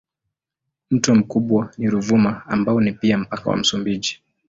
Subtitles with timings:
[0.91, 4.21] Mto mkubwa ni Ruvuma ambao ni pia mpaka wa Msumbiji.